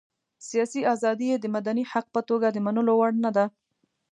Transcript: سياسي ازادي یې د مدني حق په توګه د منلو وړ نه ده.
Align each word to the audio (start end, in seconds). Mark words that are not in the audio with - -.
سياسي 0.47 0.81
ازادي 0.93 1.25
یې 1.31 1.37
د 1.39 1.45
مدني 1.55 1.83
حق 1.91 2.07
په 2.15 2.21
توګه 2.29 2.47
د 2.51 2.57
منلو 2.65 2.93
وړ 2.97 3.11
نه 3.25 3.31
ده. 3.35 3.45